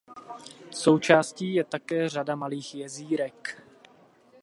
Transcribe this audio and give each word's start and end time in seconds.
Součástí 0.71 1.53
je 1.53 1.63
také 1.63 2.09
řada 2.09 2.35
malých 2.35 2.75
jezírek. 2.75 3.61